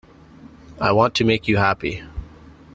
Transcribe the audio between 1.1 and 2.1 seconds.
to make you happy.